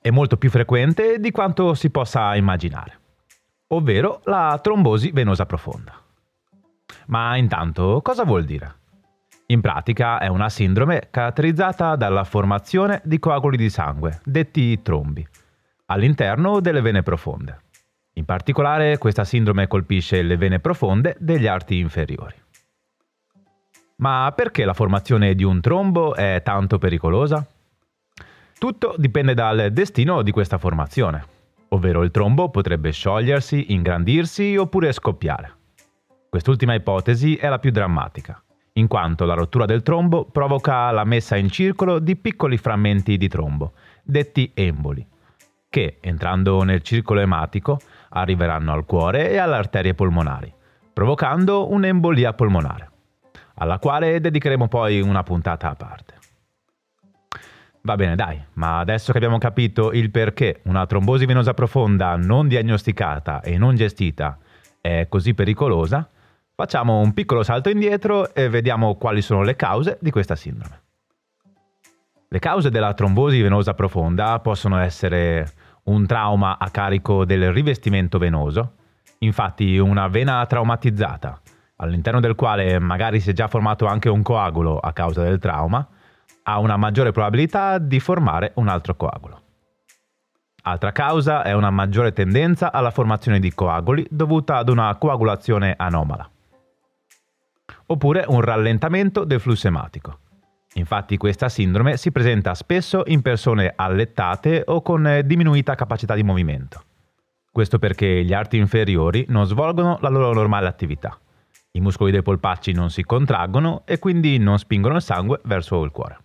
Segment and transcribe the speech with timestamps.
[0.00, 3.00] e molto più frequente di quanto si possa immaginare,
[3.68, 5.94] ovvero la trombosi venosa profonda.
[7.06, 8.76] Ma intanto cosa vuol dire?
[9.46, 15.26] In pratica è una sindrome caratterizzata dalla formazione di coaguli di sangue, detti trombi,
[15.86, 17.62] all'interno delle vene profonde.
[18.14, 22.34] In particolare questa sindrome colpisce le vene profonde degli arti inferiori.
[23.96, 27.46] Ma perché la formazione di un trombo è tanto pericolosa?
[28.58, 31.24] Tutto dipende dal destino di questa formazione,
[31.68, 35.52] ovvero il trombo potrebbe sciogliersi, ingrandirsi oppure scoppiare.
[36.28, 38.42] Quest'ultima ipotesi è la più drammatica,
[38.72, 43.28] in quanto la rottura del trombo provoca la messa in circolo di piccoli frammenti di
[43.28, 45.06] trombo, detti emboli,
[45.68, 50.52] che, entrando nel circolo ematico, arriveranno al cuore e alle arterie polmonari,
[50.92, 52.90] provocando un'embolia polmonare
[53.60, 56.17] alla quale dedicheremo poi una puntata a parte.
[57.88, 62.46] Va bene, dai, ma adesso che abbiamo capito il perché una trombosi venosa profonda non
[62.46, 64.36] diagnosticata e non gestita
[64.78, 66.06] è così pericolosa,
[66.54, 70.82] facciamo un piccolo salto indietro e vediamo quali sono le cause di questa sindrome.
[72.28, 75.50] Le cause della trombosi venosa profonda possono essere
[75.84, 78.74] un trauma a carico del rivestimento venoso,
[79.20, 81.40] infatti una vena traumatizzata,
[81.76, 85.88] all'interno del quale magari si è già formato anche un coagulo a causa del trauma,
[86.48, 89.42] ha una maggiore probabilità di formare un altro coagulo.
[90.62, 96.28] Altra causa è una maggiore tendenza alla formazione di coaguli dovuta ad una coagulazione anomala.
[97.86, 100.20] Oppure un rallentamento del flusso ematico.
[100.74, 106.82] Infatti questa sindrome si presenta spesso in persone allettate o con diminuita capacità di movimento.
[107.52, 111.18] Questo perché gli arti inferiori non svolgono la loro normale attività.
[111.72, 115.90] I muscoli dei polpacci non si contraggono e quindi non spingono il sangue verso il
[115.90, 116.18] cuore.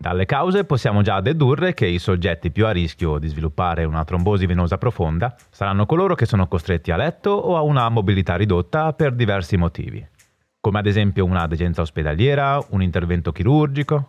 [0.00, 4.46] Dalle cause possiamo già dedurre che i soggetti più a rischio di sviluppare una trombosi
[4.46, 9.14] venosa profonda saranno coloro che sono costretti a letto o a una mobilità ridotta per
[9.14, 10.02] diversi motivi,
[10.58, 14.08] come ad esempio una degenza ospedaliera, un intervento chirurgico,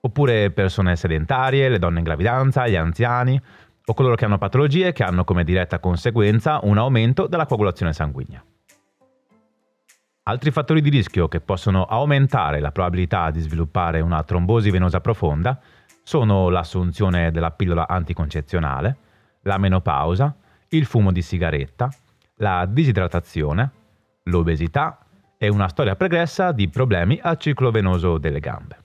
[0.00, 3.42] oppure persone sedentarie, le donne in gravidanza, gli anziani
[3.84, 8.44] o coloro che hanno patologie che hanno come diretta conseguenza un aumento della coagulazione sanguigna.
[10.28, 15.60] Altri fattori di rischio che possono aumentare la probabilità di sviluppare una trombosi venosa profonda
[16.02, 18.96] sono l'assunzione della pillola anticoncezionale,
[19.42, 20.34] la menopausa,
[20.70, 21.88] il fumo di sigaretta,
[22.38, 23.70] la disidratazione,
[24.24, 24.98] l'obesità
[25.38, 28.82] e una storia pregressa di problemi al ciclo venoso delle gambe.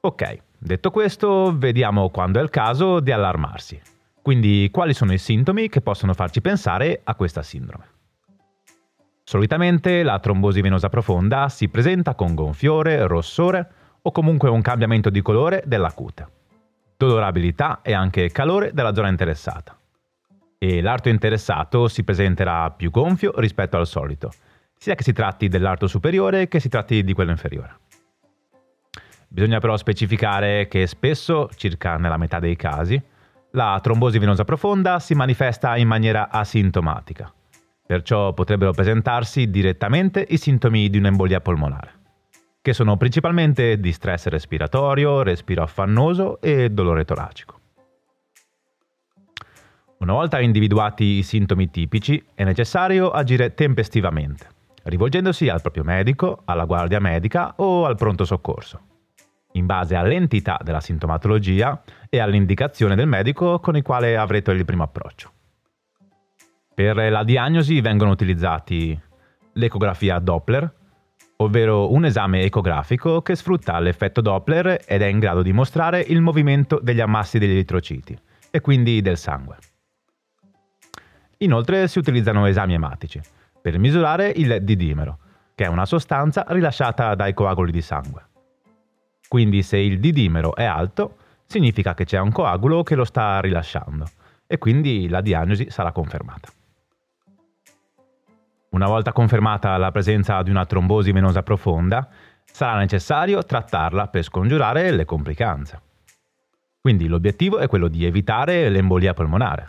[0.00, 3.80] Ok, detto questo, vediamo quando è il caso di allarmarsi.
[4.20, 7.97] Quindi quali sono i sintomi che possono farci pensare a questa sindrome?
[9.28, 15.20] Solitamente la trombosi venosa profonda si presenta con gonfiore, rossore o comunque un cambiamento di
[15.20, 16.26] colore della cute,
[16.96, 19.78] dolorabilità e anche calore della zona interessata.
[20.56, 24.32] E l'arto interessato si presenterà più gonfio rispetto al solito,
[24.74, 27.80] sia che si tratti dell'arto superiore che si tratti di quello inferiore.
[29.28, 32.98] Bisogna però specificare che spesso, circa nella metà dei casi,
[33.50, 37.30] la trombosi venosa profonda si manifesta in maniera asintomatica
[37.88, 41.92] Perciò potrebbero presentarsi direttamente i sintomi di un'embolia polmonare,
[42.60, 47.58] che sono principalmente di stress respiratorio, respiro affannoso e dolore toracico.
[50.00, 54.46] Una volta individuati i sintomi tipici, è necessario agire tempestivamente,
[54.82, 58.80] rivolgendosi al proprio medico, alla guardia medica o al pronto soccorso,
[59.52, 64.82] in base all'entità della sintomatologia e all'indicazione del medico con il quale avrete il primo
[64.82, 65.32] approccio.
[66.78, 68.96] Per la diagnosi vengono utilizzati
[69.54, 70.72] l'ecografia Doppler,
[71.38, 76.20] ovvero un esame ecografico che sfrutta l'effetto Doppler ed è in grado di mostrare il
[76.20, 78.16] movimento degli ammassi degli eritrociti
[78.48, 79.56] e quindi del sangue.
[81.38, 83.20] Inoltre si utilizzano esami ematici
[83.60, 85.18] per misurare il didimero,
[85.56, 88.24] che è una sostanza rilasciata dai coaguli di sangue.
[89.26, 94.08] Quindi se il didimero è alto, significa che c'è un coagulo che lo sta rilasciando
[94.46, 96.52] e quindi la diagnosi sarà confermata.
[98.78, 102.08] Una volta confermata la presenza di una trombosi venosa profonda,
[102.44, 105.82] sarà necessario trattarla per scongiurare le complicanze.
[106.80, 109.66] Quindi l'obiettivo è quello di evitare l'embolia polmonare.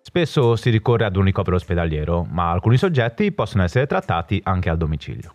[0.00, 4.76] Spesso si ricorre ad un ricovero ospedaliero, ma alcuni soggetti possono essere trattati anche al
[4.76, 5.34] domicilio.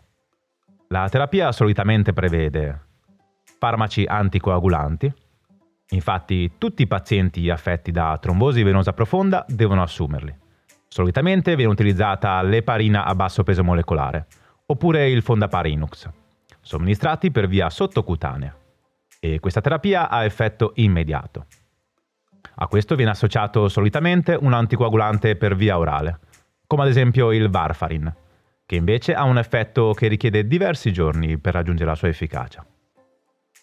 [0.88, 2.80] La terapia solitamente prevede
[3.59, 5.13] farmaci anticoagulanti,
[5.89, 10.44] infatti tutti i pazienti affetti da trombosi venosa profonda devono assumerli.
[10.95, 14.27] Solitamente viene utilizzata l'eparina a basso peso molecolare,
[14.68, 16.09] oppure il fondaparinux,
[16.62, 18.56] somministrati per via sottocutanea,
[19.19, 21.47] e questa terapia ha effetto immediato.
[22.56, 26.19] A questo viene associato solitamente un anticoagulante per via orale,
[26.65, 28.15] come ad esempio il Varfarin,
[28.65, 32.65] che invece ha un effetto che richiede diversi giorni per raggiungere la sua efficacia.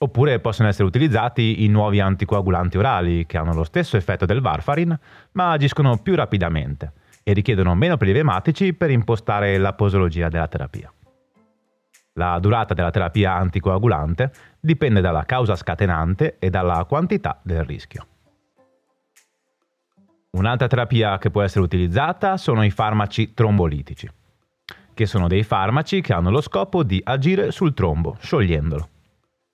[0.00, 4.94] Oppure possono essere utilizzati i nuovi anticoagulanti orali, che hanno lo stesso effetto del Varfarin,
[5.32, 6.93] ma agiscono più rapidamente
[7.23, 10.93] e richiedono meno prelievi per impostare la posologia della terapia.
[12.15, 18.07] La durata della terapia anticoagulante dipende dalla causa scatenante e dalla quantità del rischio.
[20.33, 24.11] Un'altra terapia che può essere utilizzata sono i farmaci trombolitici,
[24.95, 28.89] che sono dei farmaci che hanno lo scopo di agire sul trombo, sciogliendolo.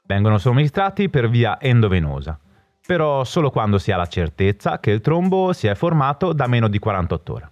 [0.07, 2.39] Vengono somministrati per via endovenosa,
[2.87, 6.69] però solo quando si ha la certezza che il trombo si è formato da meno
[6.69, 7.51] di 48 ore.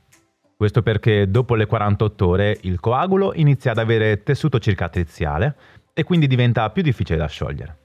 [0.56, 5.55] Questo perché dopo le 48 ore il coagulo inizia ad avere tessuto cicatriziale
[5.93, 7.76] e quindi diventa più difficile da sciogliere.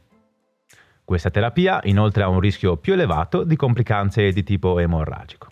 [1.04, 5.48] Questa terapia inoltre ha un rischio più elevato di complicanze di tipo emorragico.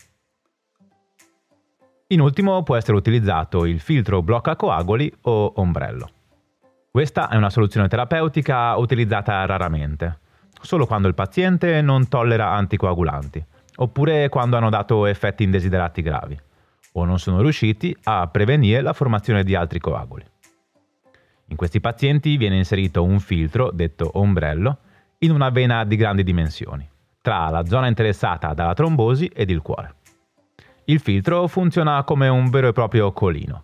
[2.08, 6.10] In ultimo può essere utilizzato il filtro blocca coaguli o ombrello.
[6.90, 10.20] Questa è una soluzione terapeutica utilizzata raramente,
[10.62, 13.44] solo quando il paziente non tollera anticoagulanti,
[13.76, 16.40] oppure quando hanno dato effetti indesiderati gravi,
[16.94, 20.26] o non sono riusciti a prevenire la formazione di altri coaguli.
[21.48, 24.78] In questi pazienti viene inserito un filtro, detto ombrello,
[25.20, 26.88] in una vena di grandi dimensioni,
[27.22, 29.96] tra la zona interessata dalla trombosi ed il cuore.
[30.86, 33.64] Il filtro funziona come un vero e proprio colino.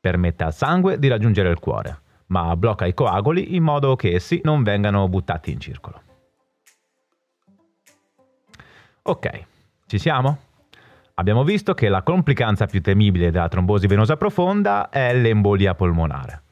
[0.00, 4.40] Permette al sangue di raggiungere il cuore, ma blocca i coaguli in modo che essi
[4.44, 6.02] non vengano buttati in circolo.
[9.02, 9.44] Ok,
[9.86, 10.47] ci siamo?
[11.18, 16.42] Abbiamo visto che la complicanza più temibile della trombosi venosa profonda è l'embolia polmonare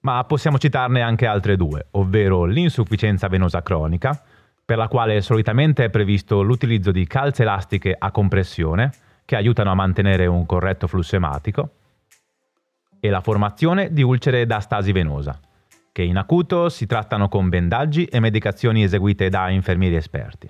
[0.00, 4.22] ma possiamo citarne anche altre due, ovvero l'insufficienza venosa cronica,
[4.64, 8.92] per la quale solitamente è previsto l'utilizzo di calze elastiche a compressione,
[9.24, 11.70] che aiutano a mantenere un corretto flusso ematico,
[13.00, 15.38] e la formazione di ulcere da stasi venosa,
[15.92, 20.48] che in acuto si trattano con bendaggi e medicazioni eseguite da infermieri esperti.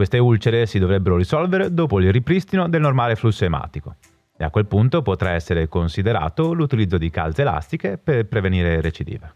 [0.00, 3.96] Queste ulcere si dovrebbero risolvere dopo il ripristino del normale flusso ematico
[4.34, 9.34] e a quel punto potrà essere considerato l'utilizzo di calze elastiche per prevenire recidive.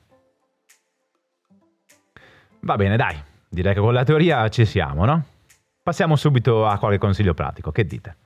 [2.60, 3.14] Va bene, dai,
[3.46, 5.24] direi che con la teoria ci siamo, no?
[5.82, 8.16] Passiamo subito a qualche consiglio pratico, che dite?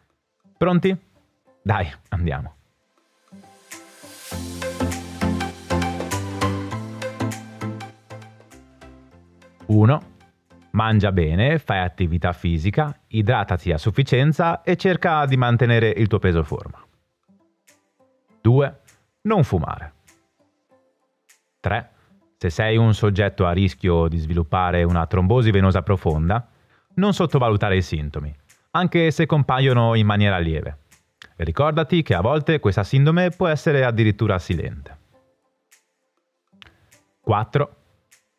[0.56, 0.96] Pronti?
[1.60, 2.54] Dai, andiamo.
[9.66, 10.16] Uno
[10.70, 16.42] Mangia bene, fai attività fisica, idratati a sufficienza e cerca di mantenere il tuo peso
[16.42, 16.84] forma.
[18.40, 18.80] 2.
[19.22, 19.92] Non fumare.
[21.60, 21.90] 3.
[22.36, 26.46] Se sei un soggetto a rischio di sviluppare una trombosi venosa profonda,
[26.94, 28.34] non sottovalutare i sintomi,
[28.72, 30.78] anche se compaiono in maniera lieve.
[31.36, 34.96] ricordati che a volte questa sindrome può essere addirittura silente.
[37.20, 37.76] 4.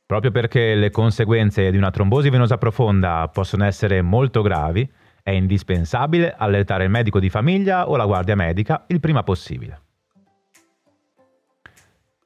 [0.10, 6.34] Proprio perché le conseguenze di una trombosi venosa profonda possono essere molto gravi, è indispensabile
[6.36, 9.82] allertare il medico di famiglia o la guardia medica il prima possibile.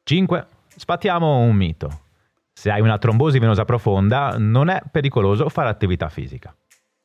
[0.02, 0.48] 5.
[0.66, 1.90] Sfattiamo un mito.
[2.54, 6.56] Se hai una trombosi venosa profonda non è pericoloso fare attività fisica.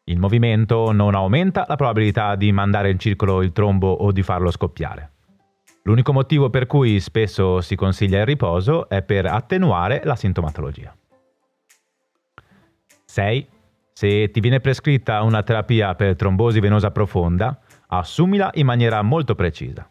[0.05, 4.53] Il movimento non aumenta la probabilità di mandare in circolo il trombo o di farlo
[4.53, 5.15] scoppiare.
[5.89, 10.95] L'unico motivo per cui spesso si consiglia il riposo è per attenuare la sintomatologia.
[13.07, 13.49] 6.
[13.95, 19.89] Se ti viene prescritta una terapia per trombosi venosa profonda, assumila in maniera molto precisa.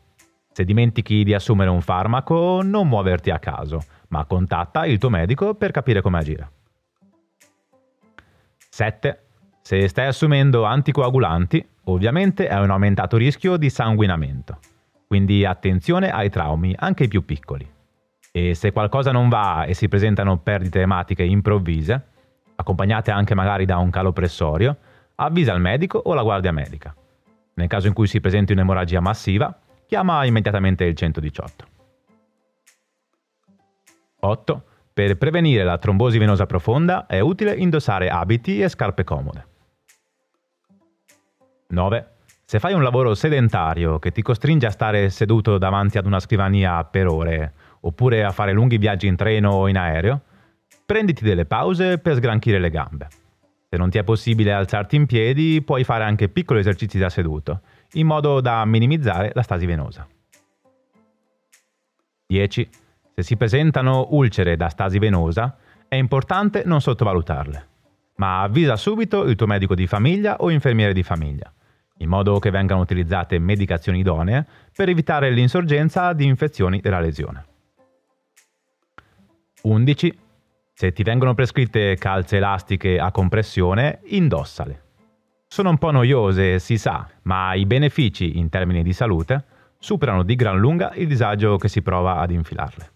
[0.52, 5.56] Se dimentichi di assumere un farmaco, non muoverti a caso, ma contatta il tuo medico
[5.56, 6.52] per capire come agire.
[8.70, 9.20] 7.
[9.64, 14.60] Se stai assumendo anticoagulanti, ovviamente hai un aumentato rischio di sanguinamento.
[15.08, 17.66] Quindi attenzione ai traumi, anche i più piccoli.
[18.30, 22.08] E se qualcosa non va e si presentano perdite ematiche improvvise,
[22.56, 24.78] accompagnate anche magari da un calo pressorio,
[25.16, 26.94] avvisa il medico o la guardia medica.
[27.54, 31.66] Nel caso in cui si presenti un'emorragia massiva, chiama immediatamente il 118.
[34.20, 34.64] 8.
[34.94, 39.48] Per prevenire la trombosi venosa profonda è utile indossare abiti e scarpe comode.
[41.70, 42.17] 9.
[42.50, 46.82] Se fai un lavoro sedentario che ti costringe a stare seduto davanti ad una scrivania
[46.86, 50.22] per ore, oppure a fare lunghi viaggi in treno o in aereo,
[50.86, 53.10] prenditi delle pause per sgranchire le gambe.
[53.70, 57.64] Se non ti è possibile alzarti in piedi, puoi fare anche piccoli esercizi da seduto,
[57.96, 60.08] in modo da minimizzare la stasi venosa.
[62.28, 62.70] 10.
[63.14, 65.58] Se si presentano ulcere da stasi venosa,
[65.90, 67.68] è importante non sottovalutarle,
[68.16, 71.52] ma avvisa subito il tuo medico di famiglia o infermiere di famiglia,
[71.98, 77.46] in modo che vengano utilizzate medicazioni idonee per evitare l'insorgenza di infezioni della lesione.
[79.64, 80.20] 11.
[80.74, 84.84] Se ti vengono prescritte calze elastiche a compressione, indossale.
[85.48, 89.44] Sono un po' noiose, si sa, ma i benefici in termini di salute
[89.80, 92.92] superano di gran lunga il disagio che si prova ad infilarle.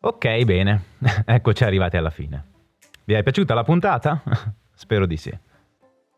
[0.00, 0.82] Ok, bene,
[1.26, 2.44] eccoci arrivati alla fine.
[3.04, 4.22] Vi è piaciuta la puntata?
[4.74, 5.36] Spero di sì.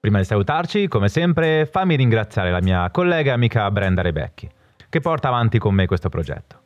[0.01, 4.49] Prima di salutarci, come sempre, fammi ringraziare la mia collega e amica Brenda Rebecchi,
[4.89, 6.59] che porta avanti con me questo progetto.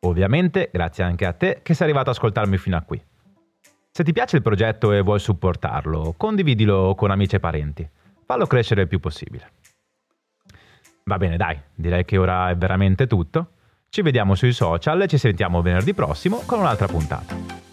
[0.00, 3.02] Ovviamente, grazie anche a te che sei arrivato ad ascoltarmi fino a qui.
[3.90, 7.88] Se ti piace il progetto e vuoi supportarlo, condividilo con amici e parenti.
[8.26, 9.52] Fallo crescere il più possibile.
[11.04, 13.52] Va bene, dai, direi che ora è veramente tutto.
[13.88, 17.69] Ci vediamo sui social e ci sentiamo venerdì prossimo con un'altra puntata.